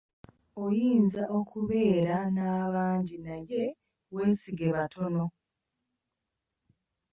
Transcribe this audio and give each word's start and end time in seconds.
Oyinza 0.63 1.21
okubeera 1.39 2.17
n'abangi 2.35 3.17
naye 3.27 3.63
weesige 4.15 4.67
batono. 4.75 5.25